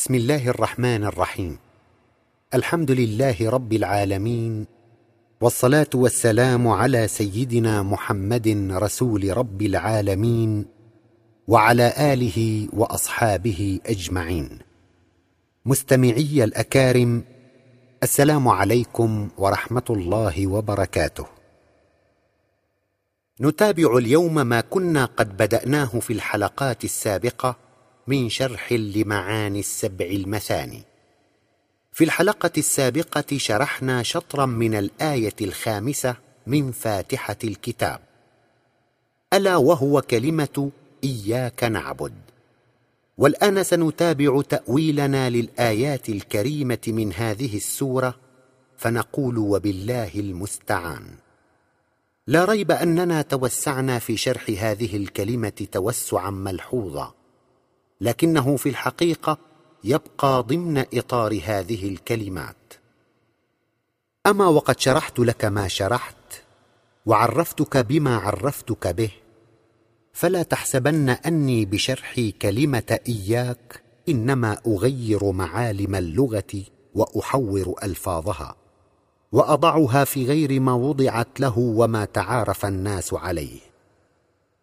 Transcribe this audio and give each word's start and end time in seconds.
بسم 0.00 0.14
الله 0.14 0.48
الرحمن 0.48 1.04
الرحيم. 1.04 1.58
الحمد 2.54 2.90
لله 2.90 3.50
رب 3.50 3.72
العالمين 3.72 4.66
والصلاة 5.40 5.92
والسلام 5.94 6.68
على 6.68 7.08
سيدنا 7.08 7.82
محمد 7.82 8.48
رسول 8.72 9.36
رب 9.36 9.62
العالمين 9.62 10.64
وعلى 11.48 11.92
آله 12.12 12.68
وأصحابه 12.72 13.80
أجمعين. 13.86 14.58
مستمعي 15.66 16.44
الأكارم 16.44 17.24
السلام 18.02 18.48
عليكم 18.48 19.28
ورحمة 19.38 19.88
الله 19.90 20.46
وبركاته. 20.46 21.26
نتابع 23.40 23.96
اليوم 23.96 24.34
ما 24.34 24.60
كنا 24.60 25.04
قد 25.04 25.36
بدأناه 25.36 25.92
في 26.00 26.12
الحلقات 26.12 26.84
السابقة 26.84 27.69
من 28.10 28.28
شرح 28.28 28.72
لمعاني 28.72 29.60
السبع 29.60 30.06
المثاني. 30.06 30.82
في 31.92 32.04
الحلقة 32.04 32.50
السابقة 32.58 33.38
شرحنا 33.38 34.02
شطرا 34.02 34.46
من 34.46 34.74
الآية 34.74 35.34
الخامسة 35.40 36.16
من 36.46 36.72
فاتحة 36.72 37.36
الكتاب. 37.44 38.00
ألا 39.32 39.56
وهو 39.56 40.02
كلمة 40.02 40.70
إياك 41.04 41.64
نعبد. 41.64 42.14
والآن 43.18 43.62
سنتابع 43.62 44.42
تأويلنا 44.42 45.30
للآيات 45.30 46.08
الكريمة 46.08 46.84
من 46.86 47.12
هذه 47.12 47.56
السورة 47.56 48.14
فنقول 48.76 49.38
وبالله 49.38 50.10
المستعان. 50.14 51.06
لا 52.26 52.44
ريب 52.44 52.70
أننا 52.70 53.22
توسعنا 53.22 53.98
في 53.98 54.16
شرح 54.16 54.50
هذه 54.58 54.96
الكلمة 54.96 55.66
توسعا 55.72 56.30
ملحوظا. 56.30 57.19
لكنه 58.00 58.56
في 58.56 58.68
الحقيقة 58.68 59.38
يبقى 59.84 60.42
ضمن 60.42 60.84
إطار 60.94 61.40
هذه 61.44 61.88
الكلمات. 61.88 62.56
أما 64.26 64.46
وقد 64.46 64.80
شرحت 64.80 65.18
لك 65.18 65.44
ما 65.44 65.68
شرحت 65.68 66.16
وعرفتك 67.06 67.76
بما 67.76 68.16
عرفتك 68.16 68.86
به 68.88 69.10
فلا 70.12 70.42
تحسبن 70.42 71.08
أني 71.08 71.64
بشرحي 71.64 72.32
كلمة 72.32 72.98
إياك 73.08 73.82
إنما 74.08 74.56
أغير 74.66 75.32
معالم 75.32 75.94
اللغة 75.94 76.64
وأحور 76.94 77.74
ألفاظها 77.82 78.56
وأضعها 79.32 80.04
في 80.04 80.26
غير 80.26 80.60
ما 80.60 80.72
وضعت 80.72 81.40
له 81.40 81.58
وما 81.58 82.04
تعارف 82.04 82.66
الناس 82.66 83.14
عليه. 83.14 83.69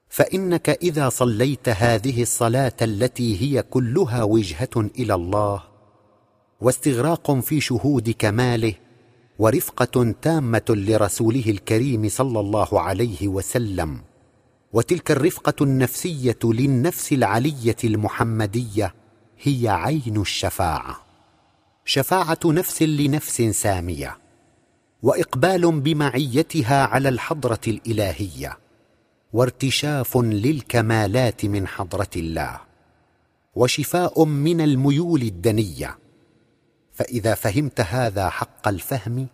فإنك 0.10 0.70
إذا 0.70 1.10
صليت 1.10 1.70
هذه 1.70 2.22
الصلاة 2.22 2.74
التي 2.82 3.42
هي 3.42 3.64
كلها 3.64 4.24
وجهة 4.24 4.70
إلى 5.00 5.14
الله 5.14 5.64
واستغراق 6.62 7.32
في 7.32 7.62
شهود 7.62 8.10
كماله 8.10 8.74
ورفقة 9.40 10.16
تامة 10.22 10.66
لرسوله 10.70 11.44
الكريم 11.48 12.10
صلى 12.10 12.40
الله 12.40 12.82
عليه 12.82 13.28
وسلم 13.28 14.02
وتلك 14.74 15.12
الرفقة 15.12 15.64
النفسية 15.64 16.40
للنفس 16.44 17.14
العلية 17.14 17.76
المحمدية 17.84 18.94
هي 19.42 19.70
عين 19.70 20.22
الشفاعة. 20.22 21.02
شفاعة 21.86 22.40
نفس 22.46 22.82
لنفس 22.82 23.42
سامية 23.42 24.18
وإقبال 25.04 25.80
بمعيتها 25.82 26.86
على 26.86 27.10
الحضرة 27.10 27.60
الإلهية. 27.68 28.58
وارتشاف 29.34 30.18
للكمالات 30.18 31.46
من 31.46 31.68
حضرة 31.68 32.10
الله 32.16 32.60
وشفاء 33.56 34.26
من 34.26 34.62
الميول 34.62 35.22
الدنية. 35.22 35.98
فإذا 36.94 37.34
فهمت 37.34 37.82
هذا 37.82 38.30
حق 38.30 38.68
الفهم 38.68 39.28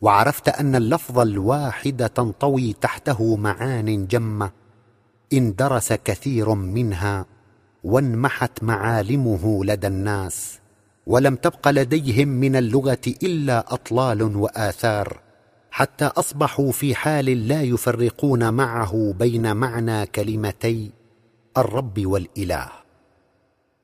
وعرفت 0.00 0.48
أن 0.48 0.76
اللفظ 0.76 1.18
الواحد 1.18 2.10
تنطوي 2.14 2.72
تحته 2.72 3.36
معان 3.36 4.06
جمة 4.06 4.50
اندرس 5.32 5.92
كثير 5.92 6.54
منها 6.54 7.26
وانمحت 7.84 8.62
معالمه 8.62 9.64
لدى 9.64 9.86
الناس 9.86 10.58
ولم 11.06 11.36
تبق 11.36 11.68
لديهم 11.68 12.28
من 12.28 12.56
اللغة 12.56 12.98
إلا 13.22 13.74
أطلال 13.74 14.22
وآثار. 14.36 15.20
حتى 15.70 16.04
أصبحوا 16.04 16.72
في 16.72 16.94
حال 16.94 17.48
لا 17.48 17.62
يفرقون 17.62 18.54
معه 18.54 19.14
بين 19.18 19.56
معنى 19.56 20.06
كلمتي 20.06 20.90
الرب 21.56 22.06
والإله 22.06 22.68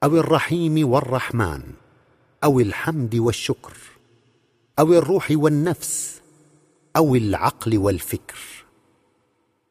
أو 0.04 0.16
الرحيم 0.16 0.90
والرحمن 0.90 1.62
أو 2.44 2.60
الحمد 2.60 3.14
والشكر 3.14 3.76
أو 4.78 4.92
الروح 4.92 5.28
والنفس 5.30 6.20
أو 6.96 7.14
العقل 7.14 7.78
والفكر. 7.78 8.38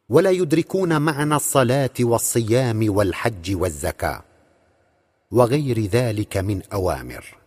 ولا 0.09 0.31
يدركون 0.31 1.01
معنى 1.01 1.35
الصلاة 1.35 1.93
والصيام 1.99 2.85
والحج 2.89 3.55
والزكاة 3.55 4.23
وغير 5.31 5.79
ذلك 5.79 6.37
من 6.37 6.61
أوامر. 6.73 7.37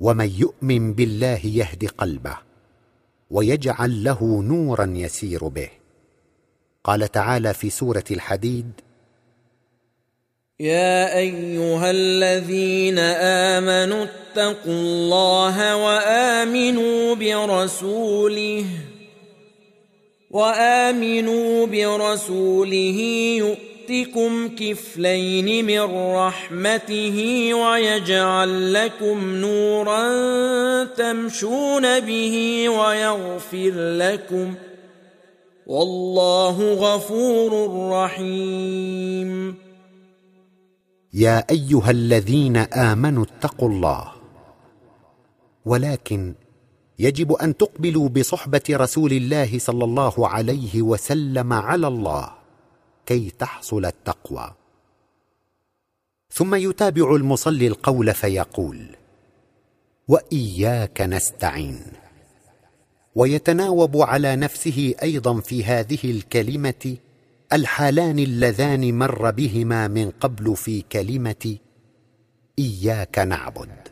ومن 0.00 0.30
يؤمن 0.30 0.92
بالله 0.92 1.46
يهد 1.46 1.84
قلبه. 1.84 2.49
ويجعل 3.30 4.04
له 4.04 4.42
نورا 4.42 4.92
يسير 4.96 5.48
به. 5.48 5.68
قال 6.84 7.12
تعالى 7.12 7.54
في 7.54 7.70
سورة 7.70 8.04
الحديد 8.10 8.70
يا 10.60 11.16
أيها 11.18 11.90
الذين 11.90 12.98
آمنوا 13.58 14.04
اتقوا 14.04 14.72
الله 14.72 15.76
وآمنوا 15.76 17.14
برسوله 17.14 18.64
وآمنوا 20.30 21.66
برسوله 21.66 22.98
يؤتكم 23.90 24.48
كفلين 24.48 25.66
من 25.66 26.14
رحمته 26.14 27.18
ويجعل 27.54 28.72
لكم 28.72 29.34
نورا 29.34 30.04
تمشون 30.84 32.00
به 32.00 32.68
ويغفر 32.68 33.72
لكم 33.74 34.54
والله 35.66 36.74
غفور 36.74 37.52
رحيم. 37.92 39.54
يا 41.14 41.44
أيها 41.50 41.90
الذين 41.90 42.56
آمنوا 42.56 43.24
اتقوا 43.24 43.68
الله 43.68 44.12
ولكن 45.64 46.34
يجب 46.98 47.32
أن 47.32 47.56
تقبلوا 47.56 48.08
بصحبة 48.08 48.62
رسول 48.70 49.12
الله 49.12 49.58
صلى 49.58 49.84
الله 49.84 50.28
عليه 50.28 50.82
وسلم 50.82 51.52
على 51.52 51.88
الله. 51.88 52.39
كي 53.06 53.30
تحصل 53.30 53.84
التقوى. 53.84 54.54
ثم 56.32 56.54
يتابع 56.54 57.14
المصلي 57.14 57.66
القول 57.66 58.14
فيقول 58.14 58.96
وإياك 60.08 61.00
نستعين. 61.00 61.82
ويتناوب 63.14 63.96
على 63.96 64.36
نفسه 64.36 64.94
أيضا 65.02 65.40
في 65.40 65.64
هذه 65.64 65.98
الكلمة 66.04 66.96
الحالان 67.52 68.18
اللذان 68.18 68.98
مر 68.98 69.30
بهما 69.30 69.88
من 69.88 70.10
قبل 70.10 70.56
في 70.56 70.82
كلمة 70.82 71.56
إياك 72.58 73.18
نعبد. 73.18 73.88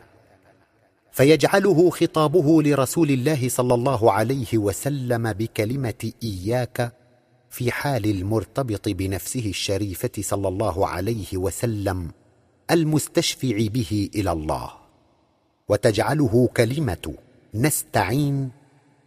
فيجعله 1.11 1.89
خطابه 1.89 2.63
لرسول 2.63 3.11
الله 3.11 3.49
صلى 3.49 3.73
الله 3.73 4.11
عليه 4.11 4.57
وسلم 4.57 5.33
بكلمة 5.33 6.11
إياك 6.23 6.98
في 7.49 7.71
حال 7.71 8.05
المرتبط 8.05 8.89
بنفسه 8.89 9.45
الشريفة 9.45 10.11
صلى 10.19 10.47
الله 10.47 10.87
عليه 10.87 11.37
وسلم 11.37 12.11
المستشفع 12.71 13.67
به 13.67 14.09
إلى 14.15 14.31
الله. 14.31 14.71
وتجعله 15.69 16.49
كلمة 16.57 17.15
نستعين 17.53 18.49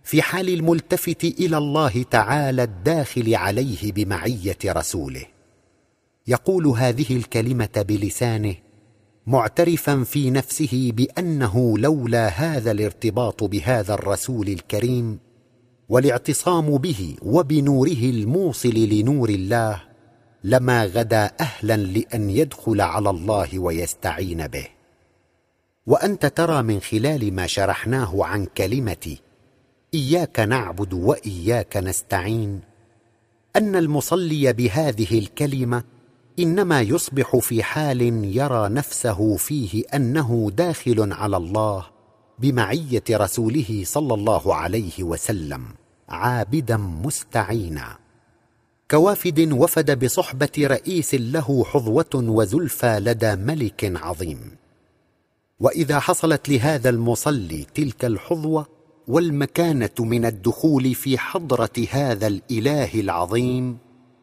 في 0.05 0.23
حال 0.23 0.49
الملتفت 0.49 1.25
إلى 1.25 1.59
الله 1.59 2.03
تعالى 2.03 2.63
الداخل 2.63 3.35
عليه 3.35 3.93
بمعية 3.93 4.59
رسوله. 4.67 5.25
يقول 6.27 6.67
هذه 6.67 7.17
الكلمة 7.17 7.85
بلسانه 7.89 8.55
معترفا 9.27 10.05
في 10.05 10.31
نفسه 10.31 10.93
بأنه 10.95 11.79
لولا 11.79 12.29
هذا 12.29 12.71
الارتباط 12.71 13.45
بهذا 13.45 13.95
الرسول 13.95 14.49
الكريم 14.49 15.19
والاعتصام 15.93 16.79
به 16.79 17.17
وبنوره 17.23 18.03
الموصل 18.03 18.75
لنور 18.75 19.29
الله 19.29 19.83
لما 20.45 20.85
غدا 20.85 21.31
أهلا 21.41 21.77
لأن 21.77 22.31
يدخل 22.31 22.81
على 22.81 23.11
الله 23.11 23.59
ويستعين 23.59 24.47
به. 24.47 24.67
وأنت 25.87 26.27
ترى 26.27 26.63
من 26.63 26.81
خلال 26.81 27.35
ما 27.35 27.47
شرحناه 27.47 28.25
عن 28.25 28.45
كلمه 28.45 29.17
إياك 29.95 30.41
نعبد 30.41 30.93
وإياك 30.93 31.77
نستعين 31.77 32.61
أن 33.57 33.77
المصلي 33.77 34.53
بهذه 34.53 35.19
الكلمة 35.19 35.85
إنما 36.39 36.81
يصبح 36.81 37.37
في 37.37 37.63
حال 37.63 38.03
يرى 38.37 38.69
نفسه 38.69 39.37
فيه 39.37 39.85
أنه 39.95 40.53
داخل 40.57 41.13
على 41.13 41.37
الله 41.37 41.87
بمعية 42.39 43.05
رسوله 43.11 43.83
صلى 43.85 44.15
الله 44.15 44.55
عليه 44.55 45.03
وسلم. 45.03 45.82
عابدا 46.13 46.77
مستعينا. 46.77 47.99
كوافد 48.91 49.53
وفد 49.53 50.05
بصحبة 50.05 50.51
رئيس 50.59 51.15
له 51.15 51.65
حظوة 51.65 52.11
وزلفى 52.15 53.01
لدى 53.01 53.37
ملك 53.37 53.93
عظيم. 53.97 54.57
وإذا 55.61 56.01
حصلت 56.01 56.49
لهذا 56.49 56.91
المصلي 56.91 57.67
تلك 57.75 58.05
الحظوة 58.05 58.67
والمكانة 59.09 59.91
من 59.99 60.25
الدخول 60.25 60.95
في 60.95 61.19
حضرة 61.19 61.87
هذا 61.91 62.27
الإله 62.27 62.95
العظيم 62.95 63.79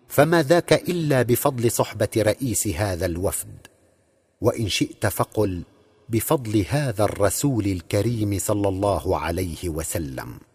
فما 0.07 0.43
ذاك 0.43 0.73
إلا 0.73 1.21
بفضل 1.21 1.71
صحبة 1.71 2.09
رئيس 2.17 2.67
هذا 2.67 3.05
الوفد. 3.05 3.67
وإن 4.41 4.69
شئت 4.69 5.07
فقل 5.07 5.63
بفضل 6.09 6.65
هذا 6.69 7.03
الرسول 7.03 7.65
الكريم 7.65 8.39
صلى 8.39 8.67
الله 8.67 9.19
عليه 9.19 9.69
وسلم. 9.69 10.48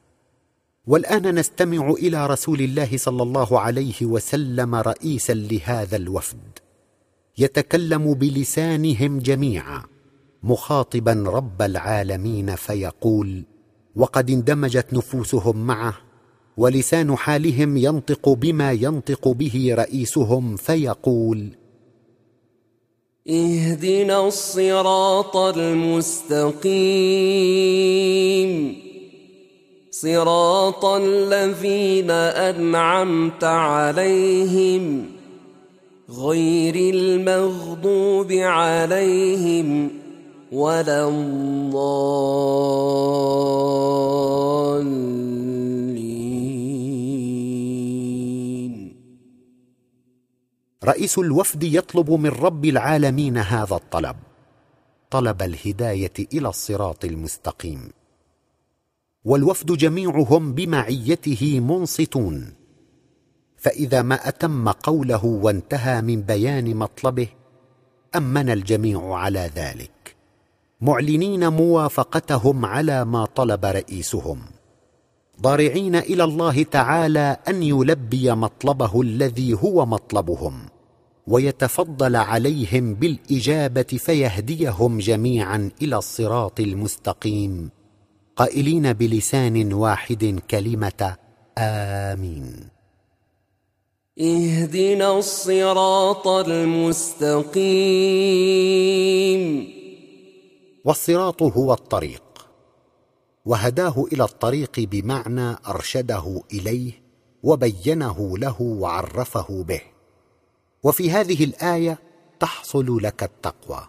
والآن 0.86 1.34
نستمع 1.34 1.90
إلى 1.90 2.26
رسول 2.26 2.60
الله 2.60 2.96
صلى 2.96 3.22
الله 3.22 3.60
عليه 3.60 3.94
وسلم 4.02 4.74
رئيسا 4.74 5.34
لهذا 5.34 5.96
الوفد. 5.96 6.58
يتكلم 7.38 8.14
بلسانهم 8.14 9.18
جميعا 9.18 9.82
مخاطبا 10.42 11.24
رب 11.26 11.62
العالمين 11.62 12.54
فيقول 12.54 13.44
وقد 13.96 14.30
اندمجت 14.30 14.94
نفوسهم 14.94 15.66
معه 15.66 15.94
ولسان 16.56 17.16
حالهم 17.16 17.76
ينطق 17.76 18.28
بما 18.28 18.72
ينطق 18.72 19.28
به 19.28 19.74
رئيسهم 19.74 20.56
فيقول 20.56 21.48
اهدنا 23.28 24.28
الصراط 24.28 25.36
المستقيم. 25.36 26.84
صراط 29.94 30.84
الذين 30.84 32.10
أنعمت 32.10 33.44
عليهم 33.44 35.06
غير 36.10 36.94
المغضوب 36.94 38.32
عليهم 38.32 39.90
ولا 40.52 41.08
الضالين. 41.08 41.84
رئيس 50.84 51.18
الوفد 51.18 51.62
يطلب 51.62 52.10
من 52.10 52.30
رب 52.30 52.64
العالمين 52.64 53.38
هذا 53.38 53.76
الطلب. 53.76 54.16
طلب 55.10 55.42
الهداية 55.42 56.12
إلى 56.32 56.48
الصراط 56.48 57.04
المستقيم. 57.04 57.90
والوفد 59.24 59.72
جميعهم 59.72 60.52
بمعيته 60.52 61.60
منصتون. 61.60 62.52
فإذا 63.56 64.02
ما 64.02 64.28
أتم 64.28 64.68
قوله 64.68 65.24
وانتهى 65.24 66.02
من 66.02 66.22
بيان 66.22 66.76
مطلبه 66.76 67.28
أمن 68.16 68.50
الجميع 68.50 69.14
على 69.14 69.50
ذلك. 69.56 70.16
معلنين 70.80 71.48
موافقتهم 71.48 72.64
على 72.64 73.04
ما 73.04 73.24
طلب 73.24 73.64
رئيسهم. 73.64 74.38
ضارعين 75.40 75.96
إلى 75.96 76.24
الله 76.24 76.62
تعالى 76.62 77.36
أن 77.48 77.62
يلبي 77.62 78.32
مطلبه 78.34 79.00
الذي 79.00 79.54
هو 79.54 79.86
مطلبهم 79.86 80.60
ويتفضل 81.26 82.16
عليهم 82.16 82.94
بالإجابة 82.94 83.82
فيهديهم 83.82 84.98
جميعا 84.98 85.70
إلى 85.82 85.96
الصراط 85.96 86.60
المستقيم. 86.60 87.70
قائلين 88.36 88.92
بلسان 88.92 89.72
واحد 89.72 90.40
كلمة 90.50 91.16
آمين. 91.58 92.68
اهدنا 94.20 95.18
الصراط 95.18 96.28
المستقيم. 96.28 97.74
والصراط 100.84 101.42
هو 101.42 101.72
الطريق. 101.72 102.22
وهداه 103.44 104.04
إلى 104.12 104.24
الطريق 104.24 104.80
بمعنى 104.80 105.56
أرشده 105.68 106.42
إليه 106.52 106.92
وبينه 107.42 108.38
له 108.38 108.62
وعرفه 108.62 109.64
به. 109.68 109.82
وفي 110.82 111.10
هذه 111.10 111.44
الآية 111.44 111.98
تحصل 112.40 112.98
لك 113.02 113.22
التقوى. 113.22 113.88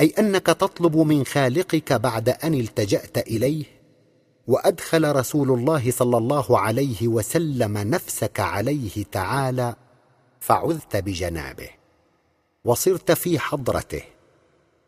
أي 0.00 0.14
أنك 0.18 0.46
تطلب 0.46 0.96
من 0.96 1.26
خالقك 1.26 1.92
بعد 1.92 2.28
أن 2.28 2.54
التجأت 2.54 3.18
إليه 3.18 3.64
وأدخل 4.46 5.16
رسول 5.16 5.50
الله 5.50 5.90
صلى 5.90 6.16
الله 6.16 6.58
عليه 6.58 7.08
وسلم 7.08 7.78
نفسك 7.78 8.40
عليه 8.40 9.04
تعالى 9.12 9.74
فعذت 10.40 10.96
بجنابه 10.96 11.68
وصرت 12.64 13.12
في 13.12 13.38
حضرته 13.38 14.02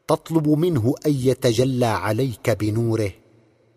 تطلب 0.09 0.49
منه 0.49 0.95
أن 1.07 1.13
يتجلى 1.13 1.87
عليك 1.87 2.51
بنوره 2.51 3.13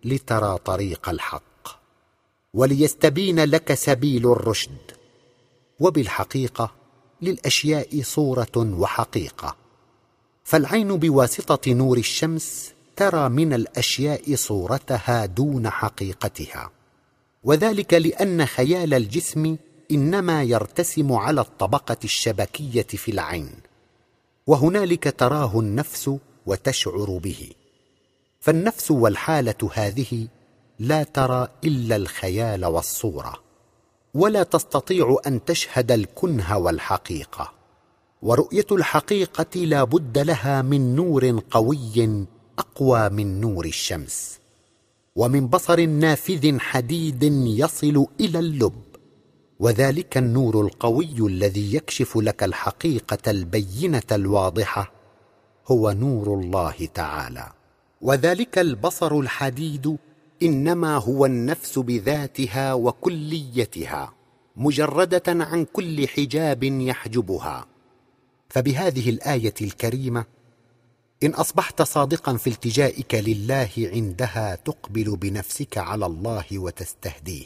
لترى 0.03 0.57
طريق 0.57 1.09
الحق 1.09 1.67
وليستبين 2.53 3.39
لك 3.39 3.73
سبيل 3.73 4.31
الرشد 4.31 4.91
وبالحقيقة 5.79 6.71
للأشياء 7.21 8.01
صورة 8.01 8.51
وحقيقة. 8.57 9.64
فالعين 10.45 10.97
بواسطة 10.97 11.73
نور 11.73 11.97
الشمس 11.97 12.73
ترى 12.95 13.29
من 13.29 13.53
الأشياء 13.53 14.35
صورتها 14.35 15.25
دون 15.25 15.69
حقيقتها. 15.69 16.71
وذلك 17.43 17.93
لأن 17.93 18.45
خيال 18.45 18.93
الجسم 18.93 19.57
إنما 19.91 20.43
يرتسم 20.43 21.13
على 21.13 21.41
الطبقة 21.41 21.97
الشبكية 22.03 22.87
في 22.87 23.11
العين. 23.11 23.49
وهنالك 24.47 25.15
تراه 25.17 25.59
النفس 25.59 26.11
وتشعر 26.45 27.19
به. 27.23 27.49
فالنفس 28.39 28.91
والحالة 28.91 29.69
هذه 29.73 30.27
لا 30.79 31.03
ترى 31.03 31.47
إلا 31.63 31.95
الخيال 31.95 32.65
والصورة. 32.65 33.33
ولا 34.13 34.43
تستطيع 34.43 35.17
أن 35.27 35.45
تشهد 35.45 35.91
الكنه 35.91 36.57
والحقيقة. 36.57 37.54
ورؤية 38.21 38.65
الحقيقة 38.71 39.59
لا 39.59 39.83
بد 39.83 40.17
لها 40.17 40.61
من 40.61 40.95
نور 40.95 41.39
قوي 41.51 42.25
أقوى 42.59 43.09
من 43.09 43.41
نور 43.41 43.65
الشمس 43.65 44.39
ومن 45.15 45.47
بصر 45.47 45.85
نافذ 45.85 46.59
حديد 46.59 47.23
يصل 47.47 48.05
إلى 48.19 48.39
اللب 48.39 48.73
وذلك 49.59 50.17
النور 50.17 50.61
القوي 50.61 51.15
الذي 51.19 51.75
يكشف 51.75 52.17
لك 52.17 52.43
الحقيقة 52.43 53.31
البينة 53.31 54.01
الواضحة 54.11 54.91
هو 55.67 55.91
نور 55.91 56.39
الله 56.39 56.89
تعالى. 56.93 57.51
وذلك 58.01 58.59
البصر 58.59 59.19
الحديد 59.19 59.97
إنما 60.43 60.97
هو 60.97 61.25
النفس 61.25 61.79
بذاتها 61.79 62.73
وكليتها 62.73 64.13
مجردة 64.55 65.23
عن 65.27 65.65
كل 65.73 66.07
حجاب 66.07 66.63
يحجبها. 66.63 67.65
فبهذه 68.49 69.09
الآية 69.09 69.53
الكريمة 69.61 70.25
إن 71.23 71.33
أصبحت 71.33 71.81
صادقا 71.81 72.37
في 72.37 72.49
التجائك 72.49 73.15
لله 73.15 73.69
عندها 73.77 74.55
تقبل 74.55 75.15
بنفسك 75.17 75.77
على 75.77 76.05
الله 76.05 76.45
وتستهديه 76.53 77.45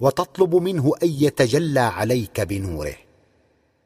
وتطلب 0.00 0.54
منه 0.54 0.92
أن 1.02 1.08
يتجلى 1.08 1.80
عليك 1.80 2.40
بنوره. 2.40 2.96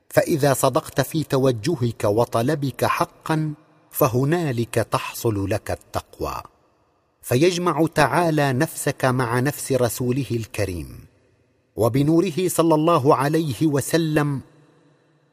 فإذا 0.08 0.54
صدقت 0.54 1.00
في 1.00 1.24
توجهك 1.24 2.04
وطلبك 2.04 2.84
حقا 2.84 3.54
فهنالك 3.90 4.74
تحصل 4.74 5.50
لك 5.50 5.70
التقوى. 5.70 6.42
فيجمع 7.22 7.86
تعالى 7.94 8.52
نفسك 8.52 9.04
مع 9.04 9.40
نفس 9.40 9.72
رسوله 9.72 10.26
الكريم 10.30 10.98
وبنوره 11.76 12.48
صلى 12.48 12.74
الله 12.74 13.14
عليه 13.14 13.66
وسلم 13.66 14.40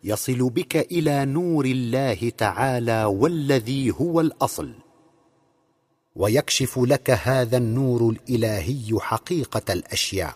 يصل 0.03 0.49
بك 0.49 0.77
إلى 0.77 1.25
نور 1.25 1.65
الله 1.65 2.31
تعالى 2.37 3.03
والذي 3.03 3.91
هو 3.91 4.21
الأصل. 4.21 4.71
ويكشف 6.15 6.79
لك 6.79 7.09
هذا 7.09 7.57
النور 7.57 8.09
الإلهي 8.09 8.99
حقيقة 8.99 9.73
الأشياء 9.73 10.35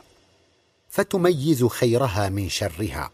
فتميز 0.90 1.66
خيرها 1.66 2.30
من 2.30 2.50
شرها. 2.50 3.12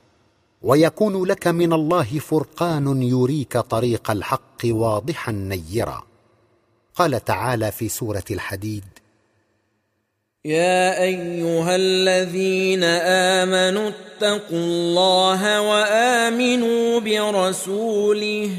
ويكون 0.62 1.26
لك 1.26 1.48
من 1.48 1.74
الله 1.74 2.20
فرقان 2.20 3.02
يريك 3.04 3.58
طريق 3.58 4.12
الحق 4.12 4.62
واضحا 4.66 5.32
نيرا. 5.32 6.04
قال 6.96 7.26
تعالى 7.26 7.72
في 7.72 7.90
سورة 7.90 8.24
الحديد 8.32 8.84
يا 10.46 11.04
أيها 11.04 11.76
الذين 11.76 12.84
آمنوا 12.84 13.92
اتقوا 14.24 14.58
الله 14.58 15.62
وآمنوا 15.62 17.00
برسوله 17.00 18.52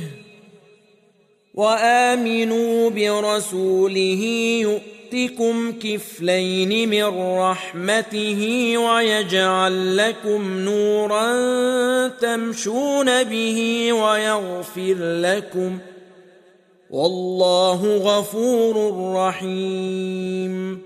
وآمنوا 1.54 2.90
برسوله 2.90 4.22
يؤتكم 4.62 5.72
كفلين 5.72 6.88
من 6.88 7.04
رحمته 7.38 8.74
ويجعل 8.78 9.96
لكم 9.96 10.58
نورا 10.58 11.28
تمشون 12.08 13.24
به 13.24 13.92
ويغفر 13.92 14.96
لكم 14.98 15.78
والله 16.90 17.96
غفور 17.96 18.74
رحيم. 19.14 20.78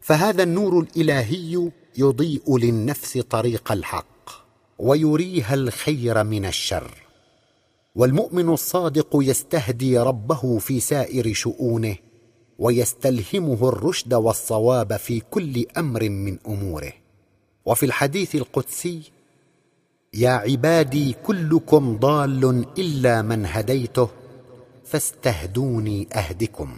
فهذا 0.00 0.42
النور 0.42 0.86
الإلهي 0.86 1.70
يضيء 1.98 2.58
للنفس 2.58 3.18
طريق 3.18 3.72
الحق 3.72 4.30
ويريها 4.78 5.54
الخير 5.54 6.24
من 6.24 6.44
الشر. 6.44 6.90
والمؤمن 7.94 8.48
الصادق 8.48 9.08
يستهدي 9.14 9.98
ربه 9.98 10.58
في 10.58 10.80
سائر 10.80 11.32
شؤونه 11.32 11.96
ويستلهمه 12.58 13.68
الرشد 13.68 14.14
والصواب 14.14 14.96
في 14.96 15.20
كل 15.20 15.66
أمر 15.76 16.08
من 16.08 16.38
أموره. 16.46 16.92
وفي 17.66 17.86
الحديث 17.86 18.34
القدسي 18.34 19.02
يا 20.14 20.30
عبادي 20.30 21.12
كلكم 21.12 21.96
ضال 21.96 22.66
إلا 22.78 23.22
من 23.22 23.46
هديته 23.46 24.08
فاستهدوني 24.84 26.08
أهدكم. 26.12 26.76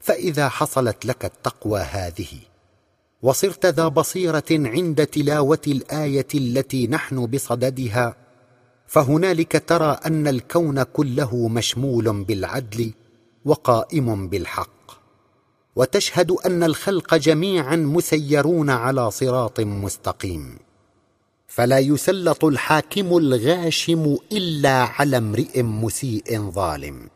فإذا 0.00 0.48
حصلت 0.48 1.06
لك 1.06 1.24
التقوى 1.24 1.80
هذه 1.80 2.53
وصرت 3.24 3.66
ذا 3.66 3.88
بصيرة 3.88 4.44
عند 4.50 5.06
تلاوة 5.06 5.60
الآية 5.66 6.26
التي 6.34 6.86
نحن 6.86 7.26
بصددها 7.26 8.16
فهنالك 8.86 9.64
ترى 9.66 9.98
أن 10.06 10.26
الكون 10.28 10.82
كله 10.82 11.48
مشمول 11.48 12.24
بالعدل 12.24 12.92
وقائم 13.44 14.28
بالحق. 14.28 14.70
وتشهد 15.76 16.30
أن 16.30 16.62
الخلق 16.62 17.14
جميعا 17.14 17.76
مسيرون 17.76 18.70
على 18.70 19.10
صراط 19.10 19.60
مستقيم. 19.60 20.58
فلا 21.46 21.78
يسلط 21.78 22.44
الحاكم 22.44 23.16
الغاشم 23.16 24.16
إلا 24.32 24.82
على 24.82 25.16
امرئ 25.16 25.62
مسيء 25.62 26.50
ظالم 26.50 27.08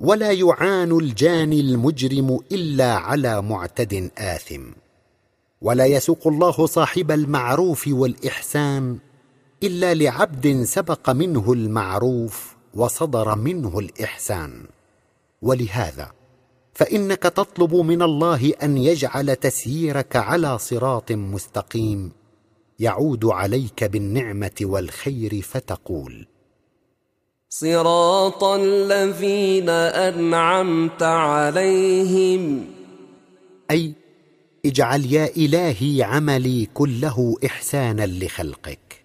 ولا 0.00 0.32
يعان 0.32 0.92
الجاني 0.92 1.60
المجرم 1.60 2.40
إلا 2.52 2.94
على 2.94 3.42
معتد 3.42 4.10
آثم. 4.18 4.85
ولا 5.60 5.86
يسوق 5.86 6.26
الله 6.26 6.66
صاحب 6.66 7.10
المعروف 7.10 7.88
والإحسان 7.88 8.98
إلا 9.62 9.94
لعبد 9.94 10.62
سبق 10.62 11.10
منه 11.10 11.52
المعروف 11.52 12.56
وصدر 12.74 13.34
منه 13.34 13.78
الإحسان. 13.78 14.66
ولهذا 15.42 16.12
فإنك 16.72 17.22
تطلب 17.22 17.74
من 17.74 18.02
الله 18.02 18.52
أن 18.62 18.76
يجعل 18.76 19.36
تسييرك 19.36 20.16
على 20.16 20.58
صراط 20.58 21.12
مستقيم. 21.12 22.12
يعود 22.78 23.24
عليك 23.24 23.84
بالنعمة 23.84 24.58
والخير 24.62 25.42
فتقول 25.42 26.26
صراط 27.48 28.44
الذين 28.44 29.68
أنعمت 29.68 31.02
عليهم. 31.02 32.66
أي 33.70 34.05
اجعل 34.66 35.12
يا 35.12 35.36
إلهي 35.36 36.02
عملي 36.02 36.68
كله 36.74 37.36
إحسانا 37.46 38.06
لخلقك 38.06 39.04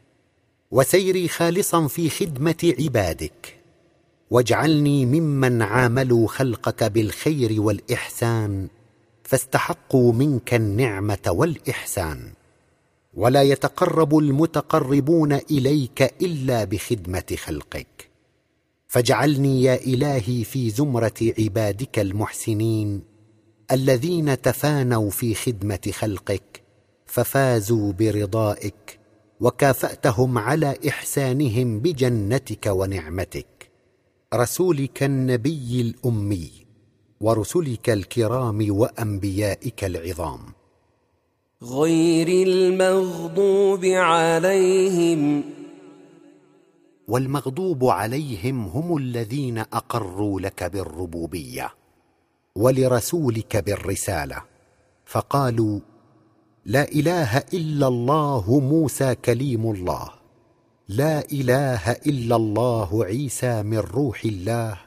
وسيري 0.72 1.28
خالصا 1.28 1.88
في 1.88 2.10
خدمة 2.10 2.74
عبادك 2.80 3.58
واجعلني 4.32 5.06
ممن 5.06 5.62
عاملوا 5.62 6.28
خلقك 6.28 6.84
بالخير 6.84 7.62
والإحسان 7.62 8.68
فاستحقوا 9.24 10.14
منك 10.14 10.54
النعمة 10.54 11.28
والإحسان 11.28 12.32
ولا 13.14 13.42
يتقرب 13.42 14.18
المتقربون 14.18 15.34
إليك 15.34 16.14
إلا 16.22 16.64
بخدمة 16.64 17.36
خلقك. 17.38 18.10
فاجعلني 18.88 19.64
يا 19.64 19.76
إلهي 19.76 20.44
في 20.44 20.70
زمرة 20.70 21.34
عبادك 21.40 22.00
المحسنين 22.00 23.11
الذين 23.72 24.42
تفانوا 24.42 25.10
في 25.10 25.36
خدمة 25.36 25.92
خلقك 25.92 26.64
ففازوا 27.06 27.94
برضائك 27.94 29.00
وكافأتهم 29.42 30.38
على 30.38 30.78
إحسانهم 30.88 31.80
بجنتك 31.80 32.66
ونعمتك. 32.68 33.72
رسولك 34.34 35.04
النبي 35.04 35.82
الأمي 35.82 36.52
ورسلك 37.22 37.90
الكرام 37.90 38.68
وأنبيائك 38.70 39.84
العظام. 39.84 40.40
غير 41.64 42.48
المغضوب 42.48 43.86
عليهم. 43.86 45.44
والمغضوب 47.08 47.86
عليهم 47.86 48.66
هم 48.66 48.98
الذين 48.98 49.58
أقروا 49.58 50.42
لك 50.42 50.64
بالربوبية. 50.64 51.81
ولرسولك 52.56 53.58
بالرسالة. 53.58 54.42
فقالوا 55.06 55.80
لا 56.66 56.92
إله 56.92 57.38
إلا 57.38 57.88
الله 57.88 58.60
موسى 58.60 59.16
كليم 59.16 59.72
الله. 59.72 60.10
لا 60.88 61.20
إله 61.32 61.92
إلا 61.92 62.36
الله 62.36 63.06
عيسى 63.06 63.64
من 63.64 63.78
روح 63.78 64.26
الله. 64.26 64.78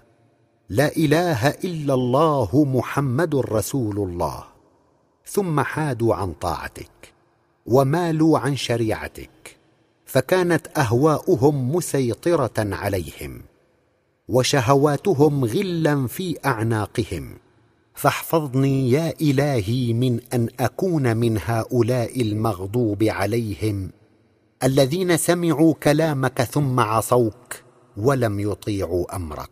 لا 0.68 0.97
إله 0.97 1.49
إلا 1.49 1.94
الله 1.94 2.64
محمد 2.64 3.37
رسول 3.37 3.99
الله. 3.99 4.44
ثم 5.26 5.61
حادوا 5.61 6.14
عن 6.14 6.33
طاعتك 6.33 7.12
ومالوا 7.66 8.38
عن 8.38 8.56
شريعتك. 8.56 9.56
فكانت 10.06 10.78
أهواؤهم 10.78 11.75
مسيطرة 11.75 12.59
عليهم 12.59 13.42
وشهواتهم 14.28 15.44
غلا 15.44 16.06
في 16.06 16.38
أعناقهم. 16.44 17.44
فاحفظني 17.95 18.91
يا 18.91 19.15
إلهي 19.21 19.93
من 19.93 20.21
أن 20.35 20.49
أكون 20.61 21.17
من 21.17 21.39
هؤلاء 21.45 22.23
المغضوب 22.23 23.03
عليهم 23.03 23.91
الذين 24.63 25.17
سمعوا 25.17 25.75
كلامك 25.75 26.43
ثم 26.43 26.81
عصوك 26.81 27.55
ولم 27.97 28.41
يطيعوا 28.41 29.17
أمرك. 29.17 29.51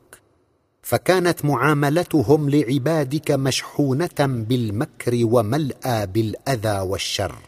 فكانت 0.83 1.45
معاملتهم 1.45 2.51
لعبادك 2.51 3.31
مشحونة 3.31 4.19
بالمكر 4.21 5.21
وملأى 5.23 6.07
بالأذى 6.07 6.81
والشر 6.81 7.39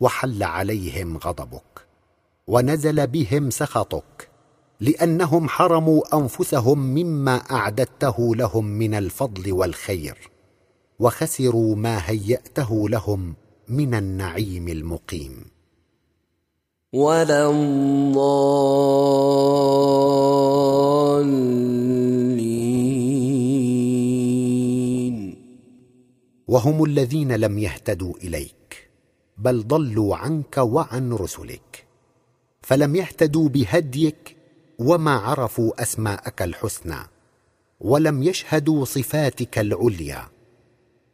وحل 0.00 0.42
عليهم 0.42 1.16
غضبك 1.16 1.86
ونزل 2.46 3.06
بهم 3.06 3.50
سخطك 3.50 4.29
لأنهم 4.80 5.48
حرموا 5.48 6.16
أنفسهم 6.16 6.78
مما 6.78 7.36
أعددته 7.36 8.36
لهم 8.36 8.64
من 8.64 8.94
الفضل 8.94 9.52
والخير 9.52 10.30
وخسروا 10.98 11.76
ما 11.76 12.10
هيأته 12.10 12.88
لهم 12.88 13.34
من 13.68 13.94
النعيم 13.94 14.68
المقيم. 14.68 15.44
ولا 16.92 17.50
الضالين 17.50 18.50
وهم 26.48 26.84
الذين 26.84 27.32
لم 27.32 27.58
يهتدوا 27.58 28.14
إليك 28.14 28.90
بل 29.38 29.66
ضلوا 29.66 30.16
عنك 30.16 30.58
وعن 30.58 31.12
رسلك 31.12 31.86
فلم 32.62 32.96
يهتدوا 32.96 33.48
بهديك 33.48 34.39
وما 34.80 35.16
عرفوا 35.16 35.82
أسماءك 35.82 36.42
الحسنى 36.42 36.98
ولم 37.80 38.22
يشهدوا 38.22 38.84
صفاتك 38.84 39.58
العليا. 39.58 40.28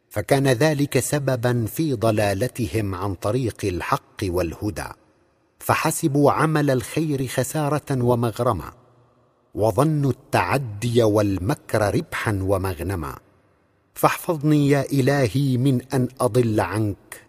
فكان 0.09 0.47
ذلك 0.47 0.99
سببا 0.99 1.65
في 1.65 1.93
ضلالتهم 1.93 2.95
عن 2.95 3.15
طريق 3.15 3.57
الحق 3.63 4.23
والهدى. 4.23 4.87
فحسبوا 5.59 6.31
عمل 6.31 6.71
الخير 6.71 7.27
خسارة 7.27 8.03
ومغرما 8.03 8.71
وظنوا 9.55 10.11
التعدي 10.11 11.03
والمكر 11.03 11.95
ربحا 11.95 12.39
ومغنما. 12.41 13.15
فاحفظني 13.93 14.69
يا 14.69 14.85
إلهي 14.91 15.57
من 15.57 15.81
أن 15.93 16.07
أضل 16.21 16.59
عنك 16.59 17.21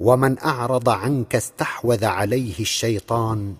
ومن 0.00 0.38
أعرض 0.38 0.88
عنك 0.88 1.36
استحوذ 1.36 2.04
عليه 2.04 2.60
الشيطان. 2.60 3.54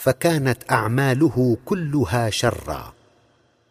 فكانت 0.00 0.70
أعماله 0.70 1.56
كلها 1.64 2.30
شرا. 2.30 2.94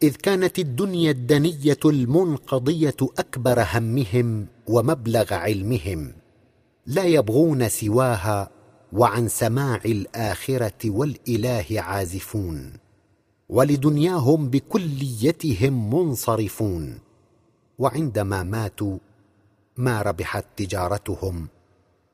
إذ 0.02 0.14
كانت 0.14 0.58
الدنيا 0.58 1.10
الدنية 1.10 1.78
المنقضية 1.84 2.96
أكبر 3.18 3.66
همهم 3.74 4.46
ومبلغ 4.66 5.34
علمهم. 5.34 6.12
لا 6.86 7.04
يبغون 7.04 7.68
سواها 7.68 8.50
وعن 8.92 9.28
سماع 9.28 9.80
الآخرة 9.84 10.90
والإله 10.90 11.66
عازفون. 11.70 12.72
ولدنياهم 13.48 14.48
بكليتهم 14.48 15.94
منصرفون. 15.94 16.98
وعندما 17.78 18.42
ماتوا 18.42 18.98
ما 19.76 20.02
ربحت 20.02 20.44
تجارتهم 20.56 21.48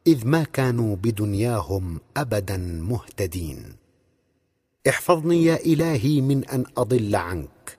إذ 0.06 0.26
ما 0.26 0.44
كانوا 0.44 0.96
بدنياهم 0.96 2.00
ابدا 2.16 2.56
مهتدين. 2.56 3.86
احفظني 4.88 5.45
يا 5.45 5.57
إلهي 5.57 6.21
من 6.21 6.45
أن 6.45 6.64
أضل 6.76 7.16
عنك 7.16 7.78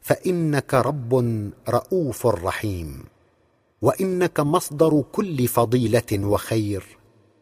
فإنك 0.00 0.74
رب 0.74 1.14
رؤوف 1.68 2.26
رحيم 2.26 3.04
وإنك 3.82 4.40
مصدر 4.40 5.04
كل 5.12 5.48
فضيلة 5.48 6.26
وخير 6.26 6.98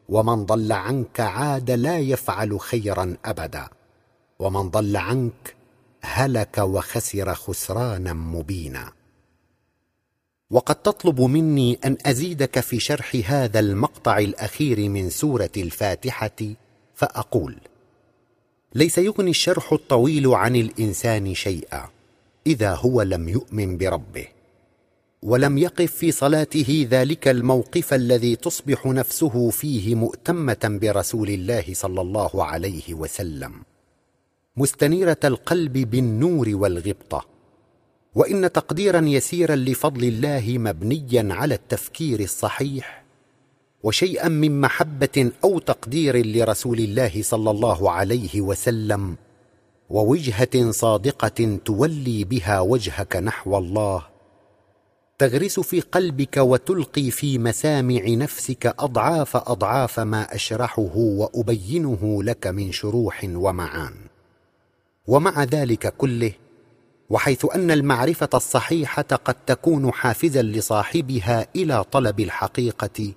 ومن 0.09 0.45
ضل 0.45 0.73
عنك 0.73 1.21
عاد 1.21 1.71
لا 1.71 1.99
يفعل 1.99 2.61
خيرا 2.61 3.17
أبدا 3.25 3.69
ومن 4.39 4.71
ضل 4.71 4.97
عنك 4.97 5.57
هلك 6.03 6.59
وخسر 6.59 7.35
خسرانا 7.35 8.13
مبينا. 8.13 8.93
وقد 10.51 10.75
تطلب 10.75 11.21
مني 11.21 11.79
أن 11.85 11.97
أزيدك 12.07 12.61
في 12.61 12.81
شرح 12.81 13.17
هذا 13.27 13.61
المقطع 13.61 14.19
الأخير 14.19 14.89
من 14.89 15.11
سورة 15.11 15.51
الفاتحة 15.57 16.37
فأقول 16.95 17.57
ليس 18.75 18.99
يغني 18.99 19.31
الشرح 19.31 19.73
الطويل 19.73 20.27
عن 20.27 20.57
الإنسان 20.57 21.35
شيئا 21.35 21.89
إذا 22.47 22.75
هو 22.75 23.03
لم 23.03 23.29
يؤمن 23.29 23.77
بربه 23.77 24.27
ولم 25.23 25.59
يقف 25.59 25.93
في 25.93 26.13
صلاته 26.13 26.87
ذلك 26.91 27.29
الموقف 27.29 27.95
الذي 27.95 28.37
تصبح 28.37 28.87
نفسه 28.87 29.51
فيه 29.51 29.95
مؤتمة 29.95 30.79
برسول 30.83 31.29
الله 31.31 31.65
صلى 31.73 32.01
الله 32.01 32.45
عليه 32.45 32.95
وسلم. 32.95 33.53
مستنيرة 34.57 35.19
القلب 35.25 35.73
بالنور 35.73 36.49
والغبطة 36.53 37.27
وإن 38.15 38.53
تقديرا 38.53 39.01
يسيرا 39.01 39.57
لفضل 39.57 40.05
الله 40.05 40.59
مبنيا 40.59 41.35
على 41.35 41.55
التفكير 41.55 42.21
الصحيح 42.21 43.06
وشيئا 43.87 44.29
من 44.29 44.61
محبة 44.61 45.31
أو 45.45 45.59
تقدير 45.59 46.27
لرسول 46.27 46.79
الله 46.79 47.23
صلى 47.23 47.51
الله 47.51 47.91
عليه 47.91 48.41
وسلم 48.41 49.17
ووجهة 49.91 50.71
صادقة 50.71 51.59
تولي 51.65 52.25
بها 52.25 52.61
وجهك 52.61 53.17
نحو 53.17 53.59
الله. 53.59 54.03
تغرس 55.19 55.61
في 55.61 55.81
قلبك 55.81 56.37
وتلقي 56.37 57.11
في 57.11 57.39
مسامع 57.39 58.03
نفسك 58.09 58.75
أضعاف 58.79 59.37
أضعاف 59.37 60.01
ما 60.01 60.35
أشرحه 60.35 60.97
وأبينه 60.97 62.23
لك 62.23 62.47
من 62.47 62.73
شروح 62.73 63.27
ومعان. 63.35 63.95
ومع 65.07 65.45
ذلك 65.45 65.95
كله 65.97 66.33
وحيث 67.11 67.47
أن 67.55 67.71
المعرفة 67.71 68.31
الصحيحة 68.35 69.03
قد 69.03 69.35
تكون 69.47 69.93
حافزا 69.93 70.43
لصاحبها 70.43 71.47
إلى 71.57 71.85
طلب 71.85 72.21
الحقيقة 72.21 73.13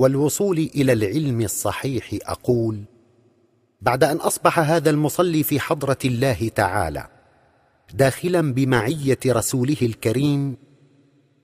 والوصول 0.00 0.58
إلى 0.58 0.92
العلم 0.92 1.40
الصحيح 1.40 2.18
أقول 2.22 2.84
بعد 3.80 4.04
أن 4.04 4.16
أصبح 4.16 4.58
هذا 4.58 4.90
المصلي 4.90 5.42
في 5.42 5.60
حضرة 5.60 5.98
الله 6.04 6.48
تعالى 6.48 7.06
داخلا 7.94 8.52
بمعية 8.52 9.18
رسوله 9.26 9.76
الكريم 9.82 10.56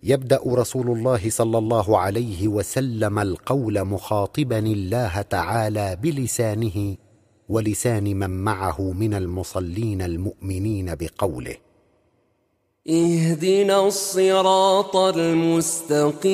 يبدأ 0.02 0.40
رسول 0.46 0.90
الله 0.90 1.30
صلى 1.30 1.58
الله 1.58 1.98
عليه 1.98 2.48
وسلم 2.48 3.18
القول 3.18 3.84
مخاطبا 3.84 4.58
الله 4.58 5.22
تعالى 5.22 5.98
بلسانه 6.02 6.96
ولسان 7.48 8.04
من 8.16 8.30
معه 8.30 8.92
من 8.92 9.14
المصلين 9.14 10.02
المؤمنين 10.02 10.94
بقوله. 10.94 11.56
اهدنا 12.88 13.86
الصراط 13.86 14.96
المستقيم. 14.96 16.26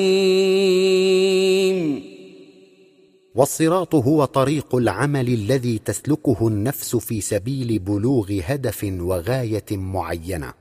والصراط 3.35 3.95
هو 3.95 4.25
طريق 4.25 4.75
العمل 4.75 5.27
الذي 5.27 5.77
تسلكه 5.77 6.47
النفس 6.47 6.95
في 6.95 7.21
سبيل 7.21 7.79
بلوغ 7.79 8.39
هدف 8.45 8.83
وغاية 8.99 9.65
معينة. 9.71 10.53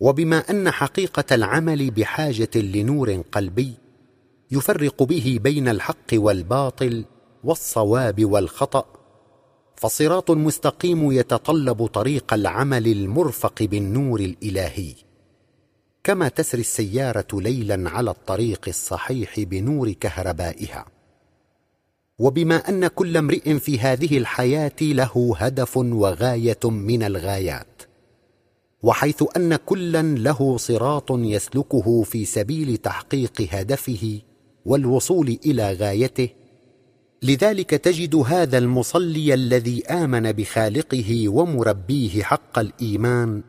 وبما 0.00 0.38
أن 0.50 0.70
حقيقة 0.70 1.34
العمل 1.34 1.90
بحاجة 1.90 2.50
لنور 2.54 3.22
قلبي 3.32 3.74
يفرق 4.50 5.02
به 5.02 5.38
بين 5.42 5.68
الحق 5.68 6.12
والباطل 6.12 7.04
والصواب 7.44 8.24
والخطأ. 8.24 8.84
فالصراط 9.76 10.30
المستقيم 10.30 11.12
يتطلب 11.12 11.86
طريق 11.86 12.34
العمل 12.34 12.86
المرفق 12.86 13.62
بالنور 13.62 14.20
الإلهي. 14.20 14.94
كما 16.04 16.28
تسري 16.28 16.60
السيارة 16.60 17.26
ليلا 17.32 17.90
على 17.90 18.10
الطريق 18.10 18.64
الصحيح 18.68 19.40
بنور 19.40 19.92
كهربائها. 19.92 20.93
وبما 22.18 22.56
أن 22.56 22.86
كل 22.86 23.16
امرئ 23.16 23.58
في 23.58 23.78
هذه 23.78 24.18
الحياة 24.18 24.82
له 24.82 25.34
هدف 25.38 25.76
وغاية 25.76 26.58
من 26.64 27.02
الغايات 27.02 27.82
وحيث 28.82 29.24
أن 29.36 29.56
كلا 29.56 30.02
له 30.02 30.56
صراط 30.56 31.10
يسلكه 31.10 32.02
في 32.02 32.24
سبيل 32.24 32.76
تحقيق 32.76 33.48
هدفه 33.50 34.20
والوصول 34.64 35.38
إلى 35.46 35.72
غايته 35.72 36.28
لذلك 37.22 37.70
تجد 37.70 38.14
هذا 38.14 38.58
المصلي 38.58 39.34
الذي 39.34 39.86
آمن 39.86 40.32
بخالقه 40.32 41.28
ومربيه 41.28 42.22
حق 42.22 42.58
الإيمان 42.58 43.42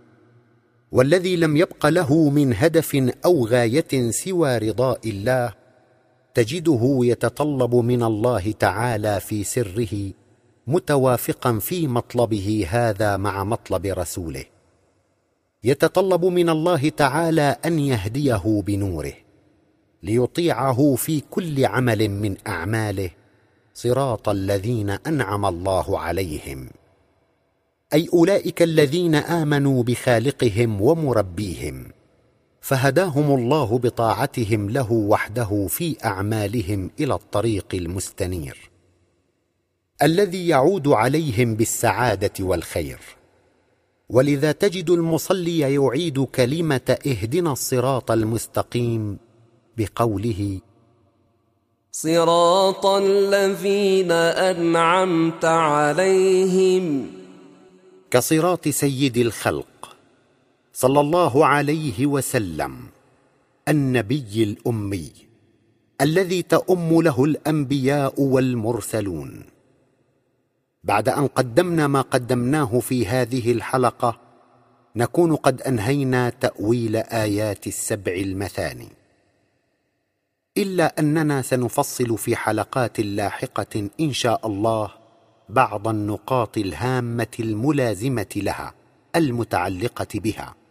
والذي 0.91 1.35
لم 1.35 1.57
يبق 1.57 1.85
له 1.85 2.29
من 2.29 2.53
هدف 2.53 2.95
أو 3.25 3.45
غاية 3.45 4.11
سوى 4.11 4.57
رضاء 4.57 5.09
الله 5.09 5.64
تجده 6.35 6.99
يتطلب 7.01 7.75
من 7.75 8.03
الله 8.03 8.51
تعالى 8.51 9.19
في 9.19 9.43
سره 9.43 10.11
متوافقا 10.67 11.59
في 11.59 11.87
مطلبه 11.87 12.67
هذا 12.69 13.17
مع 13.17 13.43
مطلب 13.43 13.85
رسوله. 13.85 14.45
يتطلب 15.63 16.25
من 16.25 16.49
الله 16.49 16.89
تعالى 16.89 17.55
أن 17.65 17.79
يهديه 17.79 18.61
بنوره 18.67 19.13
ليطيعه 20.03 20.95
في 20.95 21.21
كل 21.31 21.65
عمل 21.65 22.09
من 22.09 22.35
أعماله 22.47 23.09
صراط 23.73 24.29
الذين 24.29 24.89
أنعم 24.89 25.45
الله 25.45 25.99
عليهم. 25.99 26.69
أي 27.93 28.09
أولئك 28.13 28.61
الذين 28.61 29.15
آمنوا 29.15 29.83
بخالقهم 29.83 30.81
ومربيهم. 30.81 31.94
فهداهم 32.65 33.35
الله 33.35 33.79
بطاعتهم 33.79 34.69
له 34.69 34.91
وحده 34.91 35.67
في 35.69 35.97
أعمالهم 36.05 36.91
إلى 36.99 37.13
الطريق 37.13 37.65
المستنير. 37.73 38.71
الذي 40.03 40.47
يعود 40.47 40.87
عليهم 40.87 41.55
بالسعادة 41.55 42.31
والخير. 42.39 42.99
ولذا 44.09 44.51
تجد 44.51 44.89
المصلي 44.89 45.59
يعيد 45.59 46.19
كلمة 46.19 46.97
اهدنا 47.07 47.51
الصراط 47.51 48.11
المستقيم 48.11 49.17
بقوله 49.77 50.59
صراط 51.91 52.85
الذين 52.85 54.11
أنعمت 54.11 55.45
عليهم. 55.45 57.11
كصراط 58.11 58.67
سيد 58.67 59.17
الخلق. 59.17 59.74
صلى 60.75 60.99
الله 60.99 61.45
عليه 61.45 62.05
وسلم 62.05 62.77
النبي 63.67 64.43
الأمي 64.43 65.11
الذي 66.01 66.41
تؤم 66.41 67.01
له 67.01 67.23
الأنبياء 67.23 68.21
والمرسلون. 68.21 69.43
بعد 70.83 71.09
أن 71.09 71.27
قدمنا 71.27 71.87
ما 71.87 72.01
قدمناه 72.01 72.79
في 72.79 73.07
هذه 73.07 73.51
الحلقة 73.51 74.19
نكون 74.95 75.35
قد 75.35 75.61
أنهينا 75.61 76.29
تأويل 76.29 76.95
آيات 76.95 77.67
السبع 77.67 78.13
المثاني. 78.13 78.89
إلا 80.57 80.99
أننا 80.99 81.41
سنفصل 81.41 82.17
في 82.17 82.35
حلقات 82.35 82.99
لاحقة 82.99 83.89
إن 83.99 84.13
شاء 84.13 84.47
الله 84.47 84.91
بعض 85.49 85.87
النقاط 85.87 86.57
الهامة 86.57 87.35
الملازمة 87.39 88.33
لها 88.35 88.73
المتعلقة 89.15 90.19
بها. 90.19 90.64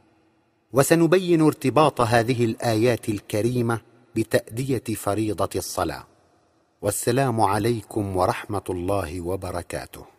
وسنبين 0.75 1.41
ارتباط 1.41 2.01
هذه 2.01 2.45
الآيات 2.45 3.09
الكريمة 3.09 3.81
بتأدية 4.17 4.83
فريضة 4.95 5.49
الصلاة. 5.57 6.05
والسلام 6.83 7.41
عليكم 7.41 8.17
ورحمة 8.17 8.63
الله 8.71 9.21
وبركاته. 9.21 10.14